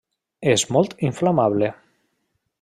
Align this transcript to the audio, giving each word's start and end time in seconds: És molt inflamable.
És 0.53 0.63
molt 0.77 0.95
inflamable. 1.11 1.71